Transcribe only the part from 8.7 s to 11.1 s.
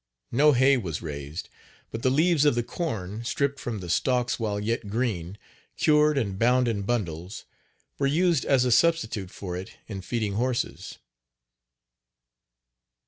substitute for it in feeding horses.